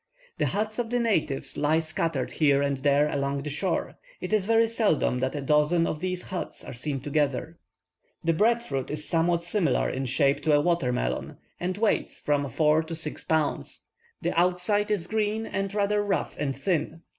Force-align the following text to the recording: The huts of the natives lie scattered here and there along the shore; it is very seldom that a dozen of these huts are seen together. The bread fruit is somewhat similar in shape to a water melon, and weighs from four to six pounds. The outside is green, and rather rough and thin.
The 0.39 0.47
huts 0.47 0.79
of 0.79 0.89
the 0.89 0.97
natives 0.97 1.57
lie 1.57 1.77
scattered 1.77 2.31
here 2.31 2.63
and 2.63 2.77
there 2.77 3.07
along 3.07 3.43
the 3.43 3.51
shore; 3.51 3.99
it 4.19 4.33
is 4.33 4.47
very 4.47 4.67
seldom 4.67 5.19
that 5.19 5.35
a 5.35 5.41
dozen 5.41 5.85
of 5.85 5.99
these 5.99 6.23
huts 6.23 6.63
are 6.63 6.73
seen 6.73 7.01
together. 7.01 7.59
The 8.23 8.33
bread 8.33 8.63
fruit 8.63 8.89
is 8.89 9.07
somewhat 9.07 9.43
similar 9.43 9.87
in 9.91 10.07
shape 10.07 10.41
to 10.41 10.53
a 10.53 10.59
water 10.59 10.91
melon, 10.91 11.37
and 11.59 11.77
weighs 11.77 12.19
from 12.19 12.49
four 12.49 12.81
to 12.81 12.95
six 12.95 13.23
pounds. 13.23 13.89
The 14.23 14.33
outside 14.33 14.89
is 14.89 15.05
green, 15.05 15.45
and 15.45 15.71
rather 15.71 16.03
rough 16.03 16.35
and 16.35 16.55
thin. 16.55 17.03